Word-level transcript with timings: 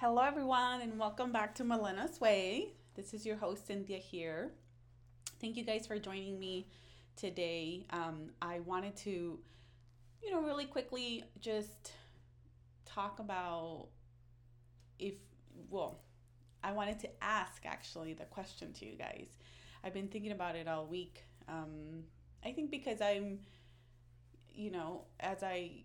Hello, 0.00 0.22
everyone, 0.22 0.80
and 0.80 0.98
welcome 0.98 1.30
back 1.30 1.54
to 1.56 1.62
Melena's 1.62 2.22
Way. 2.22 2.68
This 2.94 3.12
is 3.12 3.26
your 3.26 3.36
host, 3.36 3.66
Cynthia, 3.66 3.98
here. 3.98 4.50
Thank 5.42 5.58
you 5.58 5.62
guys 5.62 5.86
for 5.86 5.98
joining 5.98 6.40
me 6.40 6.68
today. 7.16 7.84
Um, 7.90 8.30
I 8.40 8.60
wanted 8.60 8.96
to, 8.96 9.38
you 10.22 10.30
know, 10.30 10.40
really 10.40 10.64
quickly 10.64 11.24
just 11.38 11.92
talk 12.86 13.18
about 13.18 13.88
if, 14.98 15.16
well, 15.68 16.00
I 16.64 16.72
wanted 16.72 16.98
to 17.00 17.10
ask 17.22 17.66
actually 17.66 18.14
the 18.14 18.24
question 18.24 18.72
to 18.72 18.86
you 18.86 18.96
guys. 18.96 19.28
I've 19.84 19.92
been 19.92 20.08
thinking 20.08 20.32
about 20.32 20.56
it 20.56 20.66
all 20.66 20.86
week. 20.86 21.24
Um, 21.46 22.04
I 22.42 22.52
think 22.52 22.70
because 22.70 23.02
I'm, 23.02 23.40
you 24.48 24.70
know, 24.70 25.02
as 25.20 25.42
I 25.42 25.84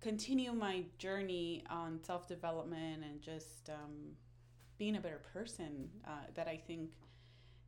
continue 0.00 0.52
my 0.52 0.84
journey 0.98 1.64
on 1.70 2.00
self 2.02 2.28
development 2.28 3.04
and 3.04 3.20
just 3.20 3.70
um, 3.70 4.14
being 4.78 4.96
a 4.96 5.00
better 5.00 5.20
person, 5.32 5.88
uh, 6.06 6.26
that 6.34 6.48
I 6.48 6.56
think 6.56 6.90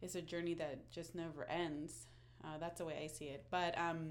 is 0.02 0.14
a 0.14 0.22
journey 0.22 0.54
that 0.54 0.90
just 0.90 1.14
never 1.14 1.48
ends. 1.48 2.06
Uh, 2.44 2.58
that's 2.60 2.78
the 2.78 2.84
way 2.84 3.00
I 3.02 3.06
see 3.08 3.26
it. 3.26 3.46
But 3.50 3.76
um, 3.78 4.10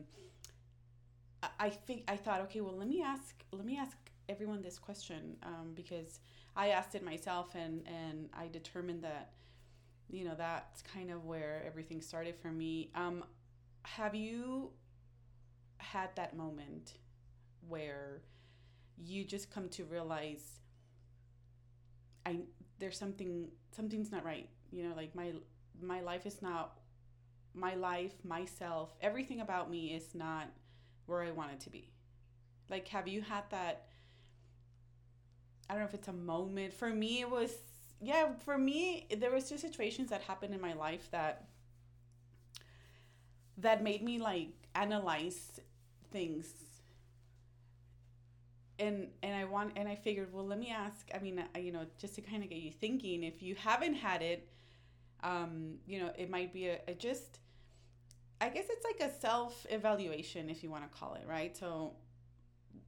I 1.59 1.69
think 1.69 2.03
I 2.07 2.17
thought, 2.17 2.41
okay, 2.41 2.61
well, 2.61 2.75
let 2.75 2.87
me 2.87 3.01
ask, 3.01 3.35
let 3.51 3.65
me 3.65 3.77
ask 3.77 3.95
everyone 4.29 4.61
this 4.61 4.77
question 4.77 5.37
um, 5.43 5.71
because 5.73 6.19
I 6.55 6.69
asked 6.69 6.95
it 6.95 7.03
myself 7.03 7.55
and 7.55 7.83
and 7.87 8.29
I 8.33 8.47
determined 8.47 9.03
that 9.03 9.31
you 10.09 10.25
know 10.25 10.35
that's 10.35 10.81
kind 10.81 11.11
of 11.11 11.25
where 11.25 11.63
everything 11.65 12.01
started 12.01 12.35
for 12.35 12.49
me. 12.49 12.89
Um, 12.95 13.23
have 13.83 14.15
you 14.15 14.71
had 15.77 16.09
that 16.15 16.35
moment 16.35 16.95
where 17.67 18.21
you 18.97 19.23
just 19.23 19.51
come 19.51 19.69
to 19.69 19.83
realize 19.83 20.59
I 22.25 22.39
there's 22.79 22.97
something 22.97 23.47
something's 23.75 24.11
not 24.11 24.25
right. 24.25 24.49
You 24.71 24.83
know, 24.89 24.95
like 24.95 25.15
my 25.15 25.33
my 25.81 26.01
life 26.01 26.25
is 26.25 26.41
not 26.41 26.79
my 27.53 27.75
life, 27.75 28.13
myself, 28.23 28.95
everything 29.01 29.41
about 29.41 29.69
me 29.69 29.87
is 29.87 30.13
not 30.13 30.49
where 31.05 31.23
I 31.23 31.31
want 31.31 31.53
it 31.53 31.59
to 31.61 31.69
be. 31.69 31.89
Like 32.69 32.87
have 32.89 33.07
you 33.07 33.21
had 33.21 33.43
that 33.49 33.87
I 35.69 35.73
don't 35.73 35.81
know 35.81 35.87
if 35.87 35.93
it's 35.93 36.07
a 36.07 36.13
moment. 36.13 36.73
For 36.73 36.89
me 36.89 37.21
it 37.21 37.29
was 37.29 37.51
yeah, 38.01 38.29
for 38.45 38.57
me 38.57 39.07
there 39.17 39.31
was 39.31 39.49
two 39.49 39.57
situations 39.57 40.09
that 40.09 40.21
happened 40.21 40.53
in 40.53 40.61
my 40.61 40.73
life 40.73 41.09
that 41.11 41.47
that 43.57 43.83
made 43.83 44.03
me 44.03 44.19
like 44.19 44.49
analyze 44.75 45.59
things 46.11 46.47
and 48.79 49.07
and 49.23 49.35
I 49.35 49.45
want 49.45 49.73
and 49.75 49.87
I 49.87 49.95
figured, 49.95 50.31
well, 50.33 50.45
let 50.45 50.59
me 50.59 50.69
ask. 50.69 51.09
I 51.13 51.19
mean, 51.19 51.43
you 51.59 51.71
know, 51.71 51.85
just 51.97 52.15
to 52.15 52.21
kind 52.21 52.43
of 52.43 52.49
get 52.49 52.59
you 52.59 52.71
thinking, 52.71 53.23
if 53.23 53.41
you 53.41 53.55
haven't 53.55 53.95
had 53.95 54.21
it, 54.21 54.47
um, 55.23 55.75
you 55.85 55.99
know, 55.99 56.11
it 56.17 56.29
might 56.29 56.53
be 56.53 56.67
a, 56.67 56.79
a 56.87 56.93
just. 56.93 57.39
I 58.39 58.49
guess 58.49 58.65
it's 58.69 58.85
like 58.85 59.09
a 59.09 59.19
self 59.19 59.65
evaluation, 59.69 60.49
if 60.49 60.61
you 60.63 60.69
want 60.69 60.89
to 60.89 60.95
call 60.95 61.15
it, 61.15 61.23
right? 61.27 61.57
So 61.57 61.93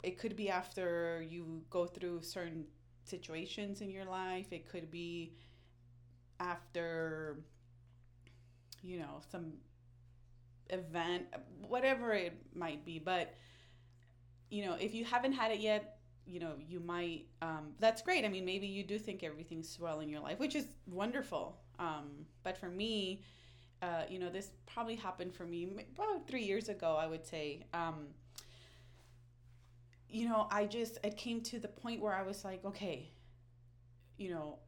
it 0.03 0.19
could 0.19 0.35
be 0.35 0.49
after 0.49 1.25
you 1.27 1.63
go 1.69 1.87
through 1.87 2.21
certain 2.21 2.65
situations 3.03 3.81
in 3.81 3.89
your 3.89 4.05
life. 4.05 4.47
It 4.51 4.69
could 4.69 4.91
be 4.91 5.33
after, 6.39 7.39
you 8.83 8.99
know, 8.99 9.21
some 9.31 9.53
event, 10.69 11.25
whatever 11.67 12.13
it 12.13 12.33
might 12.53 12.85
be. 12.85 12.99
But 12.99 13.33
you 14.49 14.65
know, 14.65 14.75
if 14.79 14.93
you 14.93 15.05
haven't 15.05 15.33
had 15.33 15.51
it 15.51 15.59
yet, 15.59 15.97
you 16.25 16.39
know, 16.39 16.53
you 16.67 16.79
might, 16.79 17.25
um, 17.41 17.71
that's 17.79 18.01
great. 18.01 18.23
I 18.25 18.29
mean, 18.29 18.45
maybe 18.45 18.67
you 18.67 18.83
do 18.83 18.99
think 18.99 19.23
everything's 19.23 19.77
well 19.79 19.99
in 19.99 20.09
your 20.09 20.19
life, 20.19 20.39
which 20.39 20.55
is 20.55 20.65
wonderful. 20.87 21.57
Um, 21.79 22.25
but 22.43 22.57
for 22.57 22.69
me, 22.69 23.23
uh, 23.81 24.03
you 24.09 24.19
know, 24.19 24.29
this 24.29 24.51
probably 24.65 24.95
happened 24.95 25.33
for 25.33 25.45
me 25.45 25.67
about 25.95 26.27
three 26.27 26.43
years 26.43 26.69
ago, 26.69 26.95
I 26.95 27.07
would 27.07 27.25
say. 27.25 27.65
Um, 27.73 28.07
you 30.09 30.27
know, 30.27 30.47
I 30.51 30.65
just, 30.65 30.99
it 31.03 31.17
came 31.17 31.41
to 31.41 31.59
the 31.59 31.67
point 31.67 32.01
where 32.01 32.13
I 32.13 32.23
was 32.23 32.43
like, 32.43 32.65
okay, 32.65 33.11
you 34.17 34.29
know, 34.31 34.59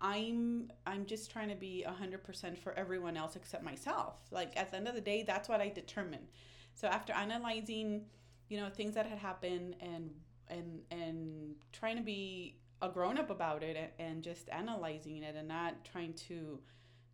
I'm 0.00 0.70
I'm 0.86 1.06
just 1.06 1.30
trying 1.30 1.48
to 1.48 1.54
be 1.54 1.84
100% 1.86 2.58
for 2.58 2.72
everyone 2.74 3.16
else 3.16 3.34
except 3.36 3.64
myself. 3.64 4.16
Like 4.30 4.52
at 4.56 4.70
the 4.70 4.76
end 4.76 4.88
of 4.88 4.94
the 4.94 5.00
day, 5.00 5.22
that's 5.22 5.48
what 5.48 5.60
I 5.60 5.68
determine. 5.70 6.26
So 6.74 6.88
after 6.88 7.12
analyzing 7.14 8.04
you 8.48 8.58
know 8.58 8.68
things 8.68 8.94
that 8.94 9.06
had 9.06 9.18
happened 9.18 9.76
and 9.80 10.10
and 10.48 10.80
and 10.90 11.54
trying 11.72 11.96
to 11.96 12.02
be 12.02 12.56
a 12.82 12.88
grown 12.88 13.18
up 13.18 13.30
about 13.30 13.62
it 13.62 13.94
and, 13.98 14.22
just 14.22 14.50
analyzing 14.50 15.22
it 15.22 15.34
and 15.34 15.48
not 15.48 15.82
trying 15.84 16.12
to 16.12 16.60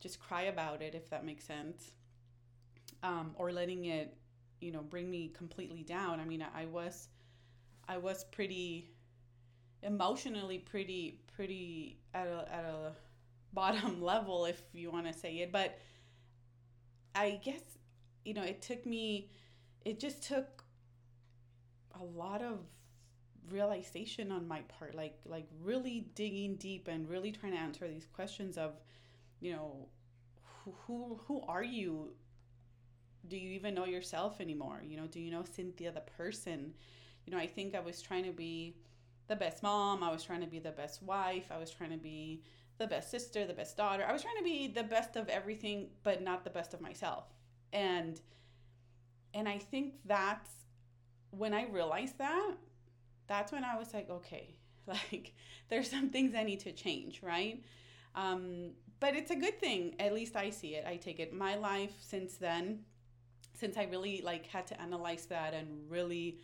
just 0.00 0.19
cry 0.19 0.42
about 0.42 0.82
it 0.82 0.94
if 0.94 1.09
that 1.10 1.25
makes 1.25 1.44
sense 1.44 1.92
um, 3.04 3.31
or 3.37 3.53
letting 3.53 3.84
it 3.84 4.16
you 4.60 4.72
know 4.72 4.82
bring 4.82 5.10
me 5.10 5.28
completely 5.28 5.82
down. 5.82 6.21
I 6.21 6.25
mean 6.25 6.44
i 6.54 6.66
was 6.66 7.09
i 7.88 7.97
was 7.97 8.25
pretty 8.25 8.91
emotionally 9.82 10.59
pretty 10.59 11.21
pretty 11.34 11.98
at 12.15 12.26
a, 12.26 12.48
at 12.53 12.65
a 12.65 12.92
bottom 13.53 14.03
level 14.12 14.44
if 14.47 14.62
you 14.72 14.91
want 14.91 15.06
to 15.06 15.12
say 15.12 15.37
it. 15.38 15.53
But 15.53 15.78
i 17.15 17.41
guess 17.44 17.60
you 18.25 18.34
know 18.34 18.42
it 18.42 18.62
took 18.62 18.87
me 18.87 19.28
it 19.84 20.00
just 20.00 20.22
took 20.22 20.61
a 22.00 22.04
lot 22.04 22.42
of 22.42 22.58
realization 23.50 24.30
on 24.30 24.47
my 24.47 24.60
part 24.62 24.94
like 24.94 25.19
like 25.26 25.47
really 25.62 26.06
digging 26.14 26.54
deep 26.56 26.88
and 26.88 27.08
really 27.08 27.32
trying 27.32 27.53
to 27.53 27.58
answer 27.58 27.88
these 27.88 28.06
questions 28.06 28.56
of 28.56 28.75
you 29.41 29.53
know 29.53 29.88
who 30.86 31.20
who 31.26 31.42
are 31.48 31.64
you? 31.64 32.12
Do 33.28 33.36
you 33.36 33.50
even 33.50 33.75
know 33.75 33.86
yourself 33.86 34.41
anymore? 34.41 34.82
You 34.84 34.97
know 34.97 35.06
do 35.06 35.20
you 35.20 35.30
know 35.30 35.44
cynthia 35.44 35.92
the 35.92 36.00
person? 36.00 36.75
You 37.26 37.32
know 37.32 37.38
i 37.38 37.47
think 37.47 37.75
i 37.75 37.80
was 37.80 38.03
trying 38.03 38.24
to 38.24 38.32
be 38.32 38.76
the 39.28 39.36
best 39.36 39.62
mom. 39.62 40.03
I 40.03 40.10
was 40.10 40.24
trying 40.24 40.41
to 40.41 40.47
be 40.47 40.59
the 40.59 40.72
best 40.72 41.03
wife. 41.03 41.47
I 41.50 41.59
was 41.59 41.70
trying 41.70 41.91
to 41.91 41.97
be 41.97 42.42
the 42.78 42.86
best 42.86 43.10
sister 43.10 43.47
the 43.47 43.54
best 43.54 43.76
daughter. 43.76 44.04
I 44.06 44.12
was 44.12 44.22
trying 44.22 44.38
to 44.38 44.42
be 44.44 44.66
the 44.66 44.82
best 44.82 45.16
of 45.16 45.28
everything 45.28 45.88
but 46.03 46.22
not 46.22 46.44
the 46.44 46.50
best 46.50 46.74
of 46.74 46.80
myself. 46.80 47.24
And 47.72 48.20
and 49.34 49.48
i 49.48 49.59
think 49.59 49.94
that's 50.04 50.50
when 51.37 51.54
I 51.54 51.66
realized 51.66 52.19
that, 52.19 52.53
that's 53.26 53.53
when 53.53 53.65
I 53.65 53.76
was 53.76 53.93
like, 53.93 54.09
okay, 54.09 54.54
like 54.87 55.32
there's 55.69 55.91
some 55.91 56.10
things 56.10 56.34
I 56.34 56.44
need 56.44 56.60
to 56.60 56.72
change, 56.72 57.22
right? 57.22 57.62
Um, 58.15 58.72
but 59.00 59.16
it's 59.16 59.31
a 59.31 59.37
good 59.37 59.59
thing. 59.59 59.97
At 59.98 60.15
least 60.15 60.37
I 60.37 60.50
see 60.50 60.75
it. 60.75 60.84
I 60.87 60.97
take 60.97 61.19
it. 61.19 61.34
My 61.34 61.56
life 61.56 61.94
since 62.00 62.37
then, 62.37 62.81
since 63.54 63.76
I 63.76 63.84
really 63.84 64.22
like 64.22 64.47
had 64.47 64.66
to 64.69 64.81
analyze 64.81 65.26
that 65.26 65.54
and 65.54 65.91
really, 65.91 66.38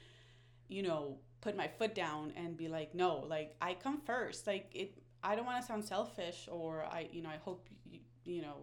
you 0.69 0.83
know, 0.83 1.19
put 1.41 1.57
my 1.57 1.69
foot 1.69 1.95
down 1.95 2.33
and 2.37 2.57
be 2.57 2.69
like, 2.69 2.95
no, 2.95 3.25
like 3.29 3.55
I 3.61 3.75
come 3.75 4.01
first. 4.01 4.47
Like 4.47 4.71
it. 4.75 4.95
I 5.23 5.35
don't 5.35 5.47
want 5.47 5.61
to 5.61 5.67
sound 5.67 5.85
selfish 5.85 6.49
or 6.51 6.85
I, 6.85 7.09
you 7.13 7.23
know, 7.23 7.29
I 7.29 7.39
hope 7.39 7.69
you, 7.85 8.01
you 8.25 8.43
know. 8.43 8.57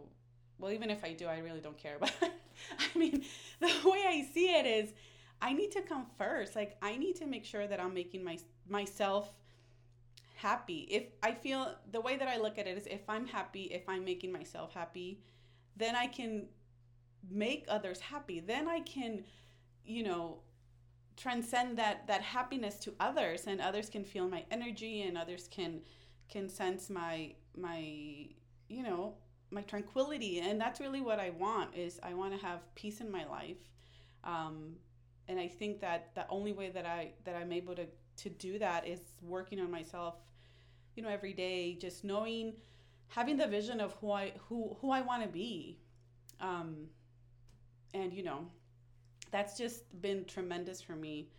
Well, 0.57 0.71
even 0.71 0.89
if 0.89 1.03
I 1.03 1.11
do, 1.11 1.25
I 1.27 1.39
really 1.39 1.61
don't 1.61 1.77
care. 1.77 1.97
But 1.99 2.13
I 2.21 2.97
mean, 2.97 3.23
the 3.59 3.67
way 3.83 4.03
I 4.07 4.25
see 4.33 4.47
it 4.47 4.65
is 4.65 4.93
I 5.41 5.53
need 5.53 5.71
to 5.71 5.81
come 5.81 6.05
first. 6.17 6.55
Like 6.55 6.77
I 6.81 6.97
need 6.97 7.15
to 7.17 7.25
make 7.25 7.45
sure 7.45 7.67
that 7.67 7.79
I'm 7.79 7.93
making 7.93 8.23
my 8.23 8.37
myself 8.67 9.33
happy. 10.35 10.87
If 10.89 11.03
I 11.23 11.33
feel 11.33 11.75
the 11.91 12.01
way 12.01 12.17
that 12.17 12.27
I 12.27 12.37
look 12.37 12.57
at 12.57 12.67
it 12.67 12.77
is 12.77 12.87
if 12.87 13.09
I'm 13.09 13.27
happy, 13.27 13.63
if 13.63 13.87
I'm 13.87 14.03
making 14.03 14.31
myself 14.31 14.73
happy, 14.73 15.21
then 15.77 15.95
I 15.95 16.07
can 16.07 16.47
make 17.29 17.65
others 17.67 17.99
happy. 17.99 18.39
Then 18.39 18.67
I 18.67 18.81
can, 18.81 19.23
you 19.85 20.03
know, 20.03 20.39
transcend 21.17 21.77
that 21.77 22.07
that 22.07 22.21
happiness 22.21 22.77
to 22.79 22.93
others 22.99 23.47
and 23.47 23.61
others 23.61 23.89
can 23.89 24.03
feel 24.03 24.27
my 24.27 24.43
energy 24.51 25.03
and 25.03 25.17
others 25.17 25.47
can 25.49 25.81
can 26.29 26.49
sense 26.49 26.89
my 26.89 27.31
my 27.55 27.79
you 28.67 28.83
know 28.83 29.13
my 29.51 29.61
tranquility 29.61 30.39
and 30.39 30.59
that's 30.59 30.79
really 30.79 30.99
what 30.99 31.19
i 31.19 31.29
want 31.29 31.73
is 31.73 31.99
i 32.03 32.13
want 32.13 32.37
to 32.37 32.45
have 32.45 32.59
peace 32.75 32.99
in 32.99 33.09
my 33.09 33.25
life 33.27 33.57
um, 34.25 34.75
and 35.27 35.39
I 35.39 35.47
think 35.47 35.81
that 35.81 36.13
the 36.15 36.27
only 36.29 36.53
way 36.53 36.69
that 36.69 36.85
I 36.85 37.13
that 37.23 37.35
I'm 37.35 37.51
able 37.51 37.75
to 37.75 37.85
to 38.17 38.29
do 38.29 38.59
that 38.59 38.87
is 38.87 38.99
working 39.21 39.59
on 39.59 39.69
myself, 39.71 40.15
you 40.95 41.03
know, 41.03 41.09
every 41.09 41.33
day, 41.33 41.73
just 41.75 42.03
knowing, 42.03 42.53
having 43.07 43.37
the 43.37 43.47
vision 43.47 43.79
of 43.79 43.93
who 43.93 44.11
I 44.11 44.33
who 44.49 44.77
who 44.81 44.91
I 44.91 45.01
want 45.01 45.23
to 45.23 45.29
be, 45.29 45.79
um, 46.39 46.87
and 47.93 48.13
you 48.13 48.23
know, 48.23 48.47
that's 49.31 49.57
just 49.57 49.83
been 50.01 50.25
tremendous 50.25 50.81
for 50.81 50.95
me 50.95 51.29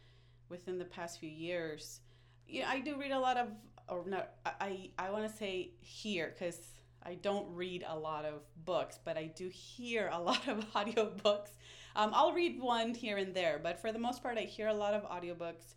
within 0.48 0.78
the 0.78 0.84
past 0.84 1.20
few 1.20 1.30
years. 1.30 2.00
You 2.46 2.62
know, 2.62 2.68
I 2.68 2.80
do 2.80 2.96
read 2.96 3.12
a 3.12 3.18
lot 3.18 3.36
of, 3.36 3.48
or 3.88 4.04
not, 4.06 4.30
I 4.44 4.90
I 4.98 5.10
want 5.10 5.30
to 5.30 5.36
say 5.36 5.70
here 5.80 6.34
because 6.36 6.58
I 7.02 7.14
don't 7.14 7.46
read 7.54 7.84
a 7.86 7.96
lot 7.96 8.24
of 8.24 8.42
books, 8.64 8.98
but 9.04 9.16
I 9.16 9.26
do 9.26 9.48
hear 9.48 10.10
a 10.12 10.20
lot 10.20 10.48
of 10.48 10.58
audiobooks. 10.74 11.50
Um, 11.96 12.10
I'll 12.12 12.32
read 12.32 12.60
one 12.60 12.92
here 12.94 13.16
and 13.16 13.34
there, 13.34 13.58
but 13.60 13.80
for 13.80 13.90
the 13.90 13.98
most 13.98 14.22
part, 14.22 14.36
I 14.36 14.42
hear 14.42 14.68
a 14.68 14.74
lot 14.74 14.92
of 14.92 15.02
audiobooks. 15.08 15.74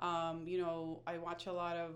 Um, 0.00 0.42
you 0.44 0.60
know, 0.60 1.00
I 1.06 1.18
watch 1.18 1.46
a 1.46 1.52
lot 1.52 1.76
of 1.76 1.90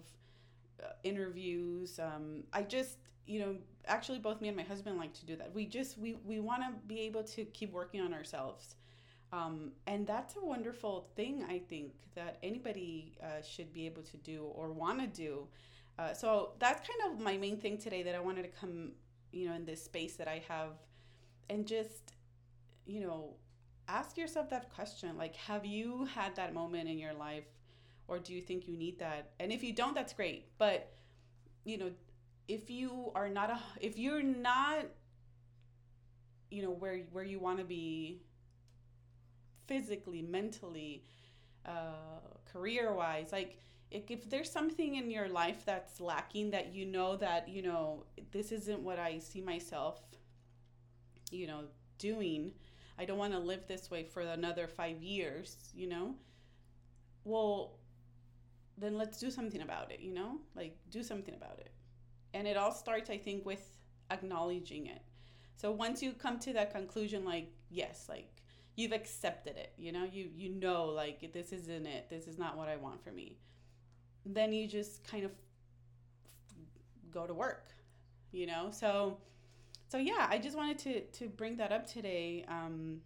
uh, 0.81 0.93
interviews. 1.03 1.99
Um, 1.99 2.45
I 2.53 2.63
just, 2.63 2.99
you 3.27 3.41
know, 3.41 3.57
actually 3.87 4.21
both 4.21 4.41
me 4.41 4.47
and 4.47 4.57
my 4.57 4.63
husband 4.63 4.97
like 4.97 5.13
to 5.15 5.27
do 5.27 5.35
that. 5.37 5.53
We 5.53 5.67
just 5.67 5.99
we 5.99 6.15
we 6.25 6.39
want 6.39 6.63
to 6.63 6.71
be 6.87 7.01
able 7.01 7.25
to 7.25 7.45
keep 7.47 7.73
working 7.73 8.01
on 8.01 8.15
ourselves. 8.15 8.77
Um, 9.33 9.73
and 9.89 10.07
that's 10.07 10.37
a 10.37 10.45
wonderful 10.45 11.09
thing, 11.17 11.45
I 11.49 11.59
think, 11.59 11.95
that 12.15 12.39
anybody 12.45 13.17
uh, 13.21 13.43
should 13.43 13.73
be 13.73 13.87
able 13.87 14.03
to 14.03 14.17
do 14.19 14.45
or 14.55 14.71
want 14.71 15.01
to 15.01 15.09
do. 15.09 15.49
Uh, 15.99 16.13
so 16.13 16.53
that's 16.61 16.87
kind 16.89 17.13
of 17.13 17.21
my 17.21 17.37
main 17.37 17.59
thing 17.59 17.77
today 17.77 18.05
that 18.05 18.15
I 18.15 18.21
wanted 18.21 18.43
to 18.43 18.49
come, 18.61 18.93
you 19.33 19.49
know, 19.49 19.55
in 19.57 19.65
this 19.65 19.83
space 19.83 20.15
that 20.17 20.29
I 20.29 20.41
have 20.47 20.71
and 21.51 21.67
just, 21.67 22.13
you 22.87 23.01
know, 23.01 23.35
ask 23.89 24.17
yourself 24.17 24.51
that 24.51 24.73
question 24.75 25.17
like, 25.17 25.37
have 25.37 25.65
you 25.65 26.07
had 26.15 26.37
that 26.37 26.55
moment 26.55 26.89
in 26.89 26.99
your 26.99 27.15
life 27.15 27.45
or 28.09 28.19
do 28.19 28.35
you 28.35 28.41
think 28.41 28.69
you 28.69 28.77
need 28.77 28.99
that? 28.99 29.31
And 29.41 29.53
if 29.53 29.63
you 29.63 29.73
don't, 29.73 29.95
that's 29.95 30.13
great. 30.13 30.47
But, 30.59 30.93
you 31.65 31.79
know, 31.79 31.91
if 32.49 32.71
you 32.71 33.11
are 33.15 33.29
not 33.29 33.51
a, 33.51 33.59
if 33.81 33.99
you're 33.99 34.23
not, 34.23 34.87
you 36.51 36.63
know, 36.63 36.71
where, 36.71 36.99
where 37.13 37.25
you 37.25 37.39
want 37.39 37.59
to 37.59 37.65
be 37.65 38.21
physically, 39.67 40.23
mentally, 40.23 41.05
uh, 41.65 42.21
career 42.53 42.93
wise, 42.93 43.33
like, 43.33 43.59
if, 43.91 44.11
if 44.11 44.29
there's 44.29 44.51
something 44.51 44.97
in 44.97 45.11
your 45.11 45.29
life 45.29 45.65
that's 45.65 46.01
lacking 46.01 46.51
that 46.51 46.75
you 46.75 46.85
know 46.85 47.17
that 47.17 47.49
you 47.49 47.63
know 47.63 48.05
this 48.33 48.51
isn't 48.51 48.81
what 48.81 48.99
i 48.99 49.19
see 49.21 49.41
myself 49.41 50.01
you 51.31 51.47
know 51.47 51.61
doing 51.99 52.53
i 52.99 53.05
don't 53.05 53.19
want 53.19 53.33
to 53.33 53.39
live 53.39 53.67
this 53.67 53.91
way 53.91 54.05
for 54.05 54.21
another 54.23 54.67
five 54.67 55.03
years 55.03 55.57
you 55.75 55.87
know? 55.87 56.15
Well 57.25 57.79
then 58.77 58.99
let's 58.99 59.19
do 59.21 59.31
something 59.31 59.63
about 59.63 59.91
it 59.93 60.01
you 60.01 60.13
know? 60.13 60.41
Like 60.55 60.77
do 60.91 61.03
something 61.03 61.35
about 61.35 61.59
it. 61.59 61.71
And 62.33 62.47
it 62.47 62.57
all 62.57 62.73
starts 62.73 63.11
i 63.11 63.17
think 63.19 63.45
with 63.47 63.71
acknowledging 64.11 64.87
it. 64.87 65.03
So 65.57 65.71
once 65.71 66.03
you 66.03 66.13
come 66.13 66.39
to 66.41 66.53
that 66.53 66.73
conclusion 66.73 67.25
like 67.25 67.49
yes 67.71 68.07
like 68.09 68.31
you've 68.77 68.93
accepted 68.93 69.57
it 69.57 69.73
you 69.79 69.93
know? 69.93 70.05
You 70.05 70.29
you 70.35 70.51
know 70.51 70.87
like 70.87 71.33
this 71.33 71.53
isn't 71.53 71.87
it. 71.87 72.09
This 72.11 72.27
is 72.27 72.39
not 72.39 72.57
what 72.57 72.69
i 72.69 72.77
want 72.77 73.03
for 73.05 73.13
me. 73.13 73.39
Then 74.27 74.53
you 74.53 74.67
just 74.67 75.05
kind 75.05 75.25
of 75.25 75.33
go 77.15 77.27
to 77.27 77.33
work, 77.35 77.69
you 78.33 78.47
know? 78.47 78.69
So, 78.71 79.19
so 79.95 80.01
yeah, 80.01 80.27
I 80.29 80.39
just 80.39 80.57
wanted 80.57 80.79
to, 80.81 81.01
to 81.21 81.29
bring 81.29 81.57
that 81.59 81.71
up 81.71 81.87
today. 81.87 82.45
Um, 82.49 82.97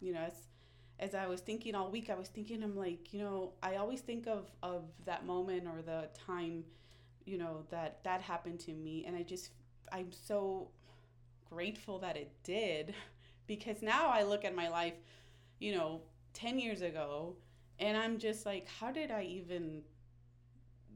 you 0.00 0.12
know, 0.12 0.20
as, 0.20 0.34
as 1.00 1.12
I 1.12 1.26
was 1.26 1.40
thinking 1.40 1.74
all 1.74 1.90
week, 1.90 2.08
I 2.08 2.14
was 2.14 2.28
thinking, 2.28 2.62
I'm 2.62 2.76
like, 2.76 3.12
you 3.12 3.18
know, 3.18 3.54
I 3.64 3.76
always 3.76 4.00
think 4.00 4.28
of, 4.28 4.48
of 4.62 4.84
that 5.06 5.26
moment 5.26 5.66
or 5.66 5.82
the 5.82 6.08
time, 6.24 6.62
you 7.24 7.36
know, 7.36 7.64
that 7.70 7.98
that 8.04 8.20
happened 8.20 8.60
to 8.60 8.72
me. 8.72 9.04
And 9.04 9.16
I 9.16 9.22
just, 9.24 9.50
I'm 9.90 10.12
so 10.12 10.68
grateful 11.50 11.98
that 11.98 12.16
it 12.16 12.30
did 12.44 12.94
because 13.48 13.82
now 13.82 14.06
I 14.06 14.22
look 14.22 14.44
at 14.44 14.54
my 14.54 14.68
life, 14.68 14.94
you 15.58 15.74
know, 15.74 16.00
10 16.34 16.60
years 16.60 16.80
ago 16.80 17.34
and 17.80 17.96
I'm 17.96 18.18
just 18.18 18.46
like, 18.46 18.68
how 18.68 18.92
did 18.92 19.10
I 19.10 19.24
even 19.24 19.82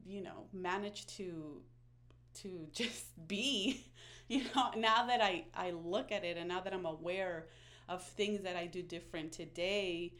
you 0.07 0.23
know 0.23 0.45
manage 0.53 1.05
to 1.17 1.61
to 2.35 2.67
just 2.73 3.05
be 3.27 3.85
you 4.33 4.43
know 4.55 4.71
now 4.77 5.07
that 5.07 5.21
i 5.21 5.43
i 5.55 5.71
look 5.71 6.11
at 6.11 6.23
it 6.23 6.37
and 6.37 6.47
now 6.47 6.61
that 6.61 6.73
i'm 6.73 6.85
aware 6.85 7.47
of 7.89 8.03
things 8.03 8.41
that 8.43 8.55
i 8.55 8.65
do 8.67 8.81
different 8.81 9.31
today 9.31 10.13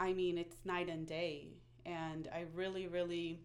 i 0.00 0.12
mean 0.12 0.38
it's 0.38 0.56
night 0.64 0.88
and 0.88 1.06
day. 1.06 1.54
And 1.86 2.28
i 2.34 2.44
really 2.54 2.86
really 2.86 3.40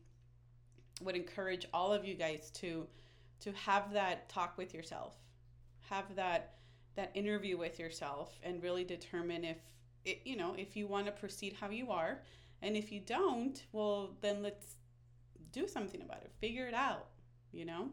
would 1.02 1.16
encourage 1.16 1.66
all 1.74 1.94
of 1.94 2.06
you 2.06 2.14
guys 2.16 2.52
to 2.56 2.88
to 3.42 3.52
have 3.54 3.94
that 3.94 4.30
talk 4.30 4.58
with 4.58 4.74
yourself. 4.74 5.16
Have 5.90 6.16
that 6.16 6.56
that 6.96 7.12
interview 7.14 7.58
with 7.58 7.80
yourself 7.80 8.40
and 8.44 8.62
really 8.64 8.84
determine 8.84 9.44
if 9.44 9.58
it, 10.06 10.22
you 10.26 10.36
know 10.38 10.56
if 10.58 10.76
you 10.76 10.88
want 10.88 11.06
to 11.08 11.12
proceed 11.12 11.54
how 11.60 11.70
you 11.70 11.92
are. 11.92 12.22
And 12.62 12.78
if 12.78 12.92
you 12.92 13.02
don't 13.02 13.62
well 13.72 14.16
then 14.22 14.44
let's 14.44 14.76
do 15.52 15.68
something 15.68 16.02
about 16.02 16.22
it. 16.24 16.32
Figure 16.40 16.68
it 16.68 16.74
out 16.74 17.08
you 17.52 17.66
know 17.66 17.90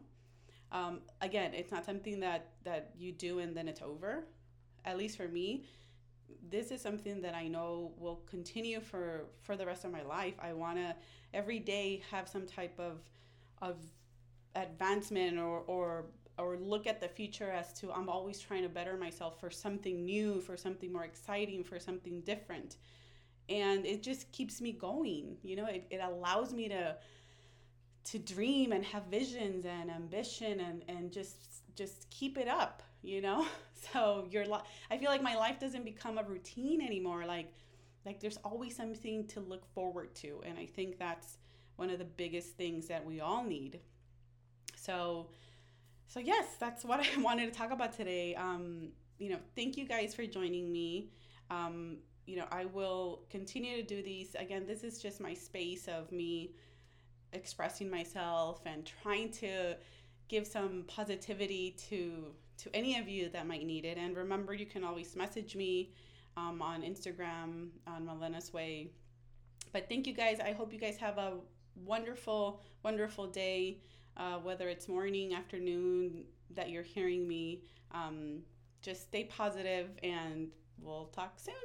um, 0.71 0.99
again 1.21 1.53
it's 1.53 1.71
not 1.71 1.85
something 1.85 2.19
that 2.21 2.49
that 2.63 2.91
you 2.97 3.11
do 3.11 3.39
and 3.39 3.55
then 3.55 3.67
it's 3.67 3.81
over. 3.81 4.25
At 4.85 4.97
least 4.97 5.17
for 5.17 5.27
me 5.27 5.65
this 6.49 6.71
is 6.71 6.81
something 6.81 7.21
that 7.21 7.35
i 7.35 7.47
know 7.47 7.91
will 7.97 8.21
continue 8.29 8.79
for 8.79 9.25
for 9.41 9.55
the 9.55 9.65
rest 9.65 9.85
of 9.85 9.91
my 9.91 10.01
life. 10.03 10.35
I 10.41 10.53
want 10.53 10.77
to 10.77 10.95
every 11.33 11.59
day 11.59 12.01
have 12.11 12.27
some 12.27 12.45
type 12.45 12.79
of 12.79 12.99
of 13.61 13.77
advancement 14.55 15.37
or 15.39 15.59
or 15.67 16.05
or 16.37 16.57
look 16.57 16.87
at 16.87 16.99
the 16.99 17.07
future 17.07 17.51
as 17.51 17.73
to 17.73 17.91
i'm 17.91 18.09
always 18.09 18.39
trying 18.39 18.63
to 18.63 18.69
better 18.69 18.97
myself 18.97 19.39
for 19.39 19.49
something 19.49 20.05
new 20.05 20.41
for 20.41 20.57
something 20.57 20.91
more 20.91 21.03
exciting 21.05 21.63
for 21.63 21.79
something 21.79 22.21
different. 22.21 22.77
And 23.49 23.85
it 23.85 24.01
just 24.03 24.31
keeps 24.31 24.61
me 24.61 24.71
going 24.71 25.37
you 25.43 25.55
know? 25.55 25.65
It, 25.65 25.85
it 25.89 26.01
allows 26.03 26.53
me 26.53 26.69
to 26.69 26.95
to 28.03 28.19
dream 28.19 28.71
and 28.71 28.83
have 28.85 29.05
visions 29.05 29.65
and 29.65 29.91
ambition 29.91 30.59
and 30.59 30.83
and 30.87 31.11
just 31.11 31.37
just 31.75 32.09
keep 32.09 32.37
it 32.37 32.47
up 32.47 32.83
you 33.03 33.21
know? 33.21 33.45
So 33.93 34.27
your 34.29 34.45
life 34.45 34.61
i 34.91 34.97
feel 34.99 35.09
like 35.09 35.23
my 35.23 35.35
life 35.35 35.59
doesn't 35.59 35.83
become 35.83 36.19
a 36.19 36.23
routine 36.23 36.81
anymore 36.81 37.25
like 37.25 37.51
like 38.05 38.19
there's 38.19 38.37
always 38.45 38.75
something 38.75 39.25
to 39.29 39.39
look 39.39 39.65
forward 39.73 40.13
to 40.17 40.39
and 40.45 40.59
i 40.59 40.67
think 40.67 40.99
that's 40.99 41.37
one 41.81 41.89
of 41.89 41.97
the 41.97 42.05
biggest 42.05 42.49
things 42.49 42.87
that 42.87 43.03
we 43.03 43.21
all 43.21 43.43
need. 43.43 43.79
So 44.75 45.29
so 46.07 46.19
yes 46.19 46.45
that's 46.59 46.85
what 46.85 46.99
i 47.17 47.21
wanted 47.21 47.51
to 47.51 47.57
talk 47.57 47.71
about 47.71 47.91
today. 47.91 48.35
Um 48.35 48.89
you 49.17 49.29
know 49.31 49.39
thank 49.55 49.77
you 49.77 49.87
guys 49.87 50.13
for 50.13 50.25
joining 50.25 50.71
me. 50.71 51.09
Um 51.49 51.97
you 52.27 52.37
know 52.37 52.45
i 52.51 52.65
will 52.65 53.23
continue 53.31 53.77
to 53.77 53.83
do 53.83 54.03
these. 54.03 54.35
Again 54.35 54.65
this 54.67 54.83
is 54.83 55.01
just 55.01 55.19
my 55.19 55.33
space 55.33 55.87
of 55.87 56.11
me 56.11 56.51
expressing 57.33 57.89
myself 57.89 58.61
and 58.65 58.85
trying 58.85 59.31
to 59.31 59.75
give 60.27 60.47
some 60.47 60.83
positivity 60.87 61.75
to 61.89 62.33
to 62.57 62.75
any 62.75 62.97
of 62.97 63.07
you 63.07 63.27
that 63.29 63.47
might 63.47 63.65
need 63.65 63.85
it. 63.85 63.97
And 63.97 64.15
remember, 64.15 64.53
you 64.53 64.67
can 64.67 64.83
always 64.83 65.15
message 65.15 65.55
me 65.55 65.93
um, 66.37 66.61
on 66.61 66.83
Instagram 66.83 67.69
on 67.87 68.05
Melena's 68.05 68.53
Way. 68.53 68.91
But 69.73 69.89
thank 69.89 70.05
you 70.05 70.13
guys. 70.13 70.39
I 70.39 70.51
hope 70.51 70.71
you 70.71 70.79
guys 70.79 70.97
have 70.97 71.17
a 71.17 71.37
wonderful, 71.75 72.61
wonderful 72.83 73.27
day, 73.27 73.79
uh, 74.17 74.37
whether 74.37 74.69
it's 74.69 74.87
morning, 74.87 75.33
afternoon 75.33 76.25
that 76.55 76.69
you're 76.69 76.83
hearing 76.83 77.27
me. 77.27 77.63
Um, 77.91 78.41
just 78.81 79.03
stay 79.03 79.23
positive 79.23 79.89
and 80.03 80.49
we'll 80.81 81.05
talk 81.05 81.39
soon. 81.39 81.55